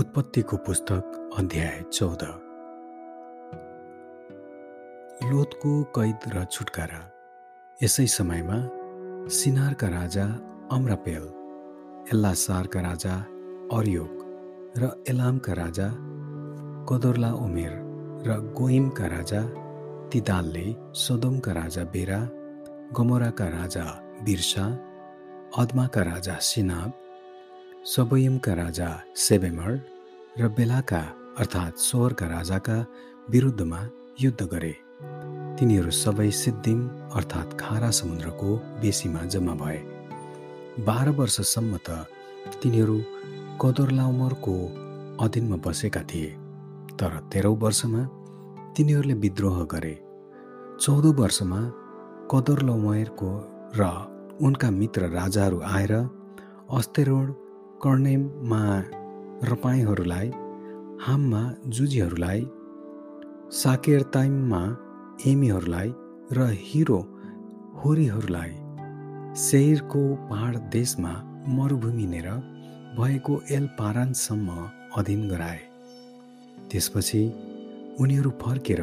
उत्पत्तिको 0.00 0.56
पुस्तक 0.56 1.34
अध्याय 1.38 1.82
चौध। 1.92 2.22
लोतको 5.30 5.72
कैद 5.96 6.20
र 6.34 6.44
छुटकारा। 6.44 7.00
यसै 7.82 8.06
समयमा 8.06 8.56
सिनारका 9.28 9.88
राजा 9.88 10.24
अम्रापेल 10.72 11.24
एल्लासारका 12.12 12.80
राजा 12.80 13.14
अर्योग 13.78 14.14
र 14.80 14.90
एलामका 15.08 15.52
राजा 15.52 15.88
कदोर्ला 16.88 17.32
उमेर 17.44 17.74
र 18.26 18.38
गोइमका 18.56 19.06
राजा 19.06 19.42
तिदालले 20.12 20.66
सदोमका 21.02 21.52
राजा 21.52 21.84
बेरा 21.84 22.20
गमोराका 22.96 23.48
राजा 23.58 23.84
बिर्सा 24.24 24.66
अदमाका 25.60 26.02
राजा 26.02 26.38
सिनाब 26.50 26.90
सबयमका 27.84 28.54
राजा 28.54 28.88
सेबेमर 29.16 29.72
र 30.38 30.48
बेलाका 30.52 31.00
अर्थात् 31.40 31.78
सोहरका 31.80 32.26
राजाका 32.26 32.76
विरुद्धमा 33.30 33.80
युद्ध 34.20 34.42
गरे। 34.52 34.72
तिनीहरू 35.56 35.90
सबै 35.90 36.28
सिद्धिम 36.30 36.80
अर्थात् 37.16 37.56
खारा 37.56 37.90
समुद्रको 37.90 38.50
बेसीमा 38.84 39.22
जम्मा 39.32 39.54
भए। 39.54 39.80
बाह्र 40.84 41.16
वर्षसम्म 41.16 41.80
त 41.88 42.04
तिनीहरू 42.60 42.98
कदोरलाउमरको 43.64 44.54
अधीनमा 45.24 45.56
बसेका 45.64 46.02
थिए 46.04 46.30
तर 47.00 47.18
तेह्रौँ 47.32 47.56
वर्षमा 47.56 48.02
तिनीहरूले 48.76 49.20
विद्रोह 49.24 49.58
गरे। 49.72 49.96
चौध 50.84 51.06
वर्षमा 51.16 51.60
कदोरलौमरको 52.28 53.30
र 53.80 53.82
उनका 54.44 54.70
मित्र 54.70 55.08
राजाहरू 55.18 55.60
आएर 55.76 55.92
अस्तेरोड 56.76 57.28
कर्णेममा 57.82 58.62
रपाईँहरूलाई 59.44 60.28
हाममा 61.04 61.40
जुजीहरूलाई 61.76 62.40
साकेरताइममा 63.60 64.60
एमीहरूलाई 65.26 65.92
र 66.36 66.48
हिरो 66.66 66.98
होरीहरूलाई 67.80 68.52
सेयरको 69.44 70.02
पहाड 70.30 70.56
देशमा 70.76 71.12
मरुभूमिनेर 71.56 72.28
भएको 72.98 73.40
एल 73.56 73.66
पारानसम्म 73.78 74.68
अधीन 74.96 75.28
गराए। 75.28 75.60
त्यसपछि 76.70 77.22
उनीहरू 78.00 78.30
फर्केर 78.42 78.82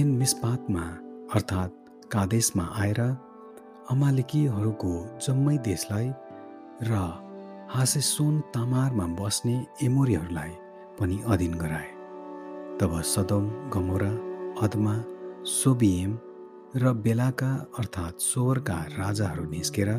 एन 0.00 0.14
मिसपातमा 0.20 0.86
अर्थात् 1.34 1.72
कादेशमा 2.12 2.64
आएर 2.82 3.00
अमालेकीहरूको 3.94 4.94
जम्मै 5.26 5.56
देशलाई 5.70 6.10
र 6.82 7.23
हासेसोन 7.70 8.40
तामारमा 8.54 9.06
बस्ने 9.18 9.54
एमोरीहरूलाई 9.82 10.50
पनि 10.98 11.18
अधीन 11.26 11.54
गराए। 11.54 11.88
तब 12.78 12.92
सदम 13.04 13.44
गमोरा 13.74 14.10
अदमा 14.64 14.94
सोबिएम 15.52 16.12
र 16.76 16.92
बेलाका 17.04 17.50
अर्थात् 17.78 18.22
सोवरका 18.22 18.78
राजाहरू 18.98 19.44
निस्केर 19.50 19.90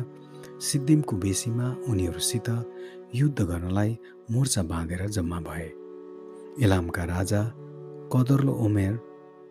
सिद्धिमको 0.60 1.16
बेसीमा 1.16 1.68
उनीहरूसित 1.88 2.48
युद्ध 3.14 3.42
गर्नलाई 3.42 3.98
मोर्चा 4.30 4.62
बाँधेर 4.62 5.06
जम्मा 5.16 5.40
भए। 5.48 5.68
इलामका 6.64 7.04
राजा 7.04 7.42
कदर्लो 8.14 8.54
ओमेर 8.64 8.98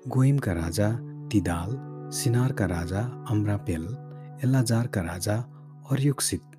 गोइमका 0.07 0.53
राजा 0.53 0.89
तिदाल 1.31 1.77
सिनारका 2.17 2.65
राजा 2.65 3.01
अम्रापेल 3.31 3.85
एल्लाजारका 4.43 5.01
राजा 5.01 5.35
अर्युक्सित 5.91 6.54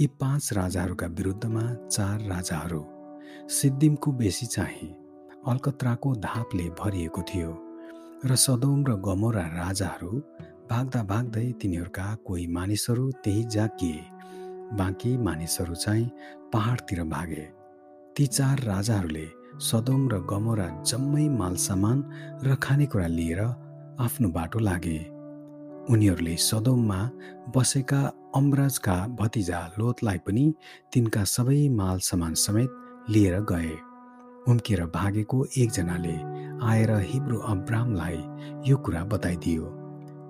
यी 0.00 0.06
पाँच 0.06 0.52
राजाहरूका 0.52 1.06
विरुद्धमा 1.06 1.62
चार 1.86 2.20
राजाहरू 2.20 2.84
सिद्धिमको 3.48 4.12
बेसी 4.12 4.46
चाहिँ 4.46 4.88
अलकत्राको 5.48 6.14
धापले 6.16 6.68
भरिएको 6.70 7.22
थियो 7.22 7.50
र 8.24 8.34
सदोम 8.34 8.86
र 8.86 8.94
गमोरा 9.04 9.42
राजाहरू 9.46 10.10
भाग्दा 10.70 11.02
भाग्दै 11.02 11.44
तिनीहरूका 11.52 12.14
कोही 12.26 12.46
मानिसहरू 12.46 13.10
त्यही 13.24 13.44
जाकिए 13.44 14.00
बाँकी 14.80 15.16
मानिसहरू 15.18 15.74
चाहिँ 15.74 16.10
पहाडतिर 16.52 17.02
भागे। 17.04 17.44
ती 18.16 18.26
चार 18.26 18.64
राजाहरूले 18.64 19.28
सदोम 19.60 20.08
र 20.08 20.24
गमोरा 20.24 20.68
जम्मै 20.82 21.28
मालसामान 21.28 22.04
र 22.44 22.56
खानेकुरा 22.62 23.06
लिएर 23.06 23.40
आफ्नो 24.00 24.28
बाटो 24.28 24.58
लागे। 24.58 24.98
उनीहरूले 25.88 26.36
सदोममा 26.36 27.00
बसेका 27.56 28.00
अमराजका 28.34 28.96
भतिजा 29.20 29.60
लोतलाई 29.78 30.18
पनि 30.18 30.44
तिनका 30.92 31.24
सबै 31.24 31.68
माल 31.68 31.98
सामान 31.98 32.34
समेत 32.34 32.70
लिएर 33.10 33.40
गए। 33.42 33.72
उम्किएर 34.48 34.84
भागेको 34.86 35.44
एकजनाले 35.58 36.16
आएर 36.66 36.90
हिब्रू 37.10 37.38
अब्रामलाई 37.38 38.18
यो 38.70 38.76
कुरा 38.76 39.04
बताइदियो। 39.04 39.64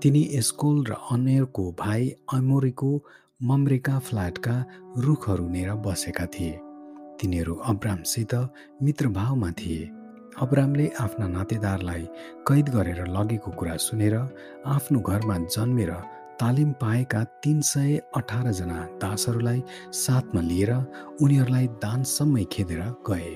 तिनी 0.02 0.22
एस्कोल 0.32 0.84
र 0.84 0.96
अनेरको 1.12 1.64
भाइ 1.78 2.08
अमोरीको 2.34 2.90
मम्रेका 3.42 3.98
फ्ल्याटका 3.98 4.56
रुखहरू 4.98 5.48
नेर 5.48 5.74
बसेका 5.84 6.26
थिए। 6.26 6.58
तिनीहरू 7.20 7.54
अब्रामसित 7.54 8.34
मित्रभावमा 8.82 9.50
थिए। 9.50 9.99
अब्रामले 10.38 10.86
आफ्ना 11.00 11.26
नातेदारलाई 11.28 12.02
कैद 12.48 12.68
गरेर 12.68 13.06
लगेको 13.08 13.50
कुरा 13.52 13.76
सुनेर 13.76 14.14
आफ्नो 14.66 15.00
घरमा 15.00 15.36
जन्मेर 15.46 15.90
तालिम 16.40 16.70
पाएका 16.80 17.22
तिन 17.42 17.60
सय 17.60 18.00
अठारजना 18.16 18.78
दासहरूलाई 19.02 19.62
साथमा 19.94 20.40
लिएर 20.40 20.72
उनीहरूलाई 21.22 21.66
दानसम्मै 21.82 22.44
खेदेर 22.52 22.82
गए। 23.08 23.32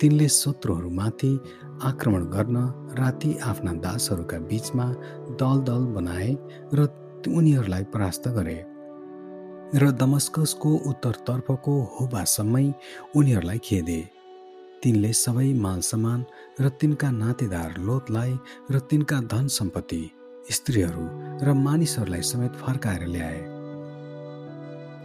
तिनले 0.00 0.28
शत्रुहरूमाथि 0.28 1.32
आक्रमण 1.84 2.24
गर्न 2.34 2.56
राति 2.98 3.36
आफ्ना 3.42 3.72
दासहरूका 3.84 4.38
बिचमा 4.48 4.86
दल 5.40 5.62
दल 5.68 5.86
बनाए 5.94 6.30
र 6.74 6.88
उनीहरूलाई 7.28 7.84
परास्त 7.94 8.28
गरे 8.36 8.58
र 9.74 9.90
दमस्कसको 10.02 10.74
उत्तरतर्फको 10.90 11.72
होबासम्मै 11.94 12.66
उनीहरूलाई 13.16 13.58
खेदे। 13.64 14.02
तिनले 14.86 15.12
सबै 15.18 15.46
मालसामान 15.62 16.20
र 16.62 16.68
तिनका 16.80 17.08
नातेदार 17.12 17.70
लोतलाई 17.86 18.32
र 18.70 18.78
तिनका 18.90 19.18
धन 19.32 19.46
सम्पत्ति 19.50 20.02
स्त्रीहरू 20.56 21.06
र 21.42 21.54
मानिसहरूलाई 21.62 22.22
समेत 22.22 22.52
फर्काएर 22.62 23.02
ल्याए। 23.14 23.40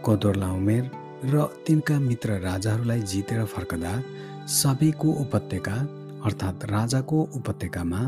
कोदोर्ला 0.06 0.50
उमेर 0.52 0.84
र 1.32 1.42
तिनका 1.66 1.98
मित्र 1.98 2.38
राजाहरूलाई 2.46 3.00
जितेर 3.10 3.44
फर्कदा 3.54 3.92
सबैको 4.60 5.08
उपत्यका 5.26 5.76
अर्थात् 6.26 6.70
राजाको 6.70 7.18
उपत्यकामा 7.36 8.00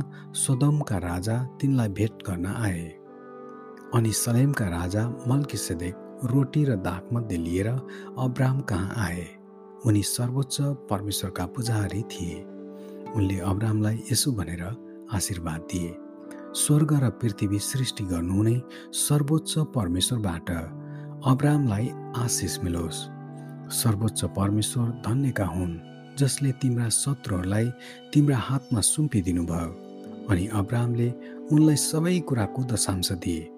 सोदमका 0.46 0.98
राजा 1.10 1.42
तिनलाई 1.60 1.88
भेट 1.98 2.26
गर्न 2.26 2.46
आए। 2.46 2.88
अनि 3.94 4.12
सलेमका 4.22 4.66
राजा 4.78 5.08
मल्किसेदेक 5.26 5.94
रोटी 6.32 6.64
र 6.64 6.76
दागमध्ये 6.86 7.38
लिएर 7.46 7.68
अब्राम 7.68 8.60
कहाँ 8.70 8.94
आए। 9.06 9.26
उनी 9.86 10.02
सर्वोच्च 10.04 10.56
परमेश्वरका 10.90 11.44
पुजारी 11.46 12.02
थिए। 12.02 12.36
उनले 13.16 13.38
अब्रामलाई 13.42 13.98
यसो 14.12 14.32
भनेर 14.32 14.62
आशीर्वाद 15.12 15.60
दिए 15.72 15.94
स्वर्ग 16.56 16.92
र 17.02 17.10
पृथ्वी 17.20 17.58
सृष्टि 17.60 18.04
गर्नुहुने 18.04 18.56
सर्वोच्च 18.98 19.54
परमेश्वरबाट 19.74 20.50
अब्रामलाई 21.26 21.90
आशिष 22.16 22.58
मिलोस्। 22.64 23.04
सर्वोच्च 23.74 24.24
परमेश्वर 24.36 24.88
धन्यका 25.06 25.46
हुन् 25.46 25.78
जसले 26.18 26.52
तिम्रा 26.62 26.88
शत्रुहरूलाई 26.94 27.70
तिम्रा 28.12 28.38
हातमा 28.38 28.80
सुम्पिदिनु 28.80 29.44
भयो 29.46 29.70
अनि 30.30 30.46
अब्रामले 30.54 31.08
उनलाई 31.52 31.76
सबै 31.78 32.18
कुराको 32.28 32.62
दशांश 32.64 33.12
दिए। 33.14 33.48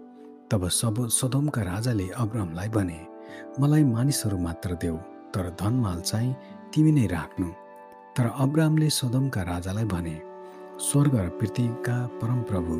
तब 0.51 0.69
सब 0.75 1.07
सदोमका 1.11 1.63
राजाले 1.63 2.09
अब्रामलाई 2.19 2.69
भने 2.69 3.01
मलाई 3.61 3.85
मानिसहरू 3.87 4.39
मात्र 4.39 4.75
देऊ। 4.83 4.99
तर 5.37 5.53
धनमाल 5.61 6.01
चाहिँ 6.01 6.35
तिमी 6.73 6.93
नै 6.93 7.07
राख्नु। 7.13 7.49
तर 8.17 8.27
अब्रामले 8.41 8.89
सदोमका 8.91 9.43
राजालाई 9.43 9.85
भने 9.85 10.17
स्वर्ग 10.81 11.15
र 11.17 11.29
पृथ्वीका 11.41 11.97
परमप्रभु 12.21 12.75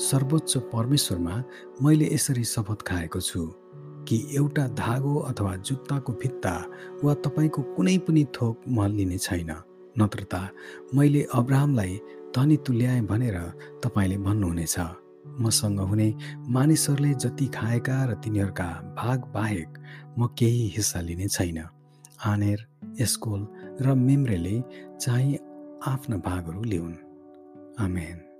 सर्वोच्च 0.00 0.56
परमेश्वरमा 0.72 1.34
मैले 1.82 2.06
यसरी 2.14 2.44
शपथ 2.44 2.82
खाएको 2.88 3.20
छु 3.20 3.42
कि 4.08 4.16
एउटा 4.36 4.66
धागो 4.76 5.14
अथवा 5.30 5.54
जुत्ताको 5.56 6.12
भित्ता 6.22 6.54
वा 7.04 7.14
तपाईँको 7.24 7.62
कुनै 7.76 7.96
पनि 8.06 8.24
थोक 8.36 8.68
म 8.68 8.86
लिने 8.92 9.18
छैन। 9.18 9.50
नत्र 9.96 10.24
त 10.32 10.34
मैले 10.94 11.22
अब्राहमलाई 11.34 12.00
धनी 12.36 12.56
तुल्याएँ 12.66 13.02
भनेर 13.10 13.38
तपाईँले 13.84 14.16
भन्नुहुनेछ। 14.26 14.76
मसँग 15.40 15.80
हुने 15.80 16.08
मानिसहरूले 16.48 17.12
जति 17.14 17.46
खाएका 17.56 17.98
र 18.04 18.14
तिनीहरूका 18.24 18.68
भाग 18.96 19.18
बाहेक 19.34 19.68
म 20.18 20.26
केही 20.38 20.66
हिस्सा 20.76 21.00
लिने 21.00 21.28
छैन। 21.28 21.60
आनेर 22.24 22.66
एस्कोल 23.00 23.46
र 23.80 23.94
मेम्रेले 23.94 24.60
चाहिँ 25.00 25.38
आफ्ना 25.86 26.16
भागहरू 26.16 26.62
ल्याउन् 26.62 26.94
Amen. 27.78 28.31